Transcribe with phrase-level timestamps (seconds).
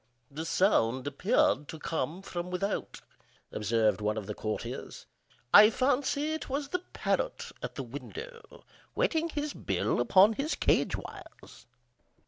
[0.31, 3.01] "The sound appeared to come from without,"
[3.51, 5.05] observed one of the courtiers.
[5.53, 8.63] "I fancy it was the parrot at the window,
[8.95, 11.67] whetting his bill upon his cage wires."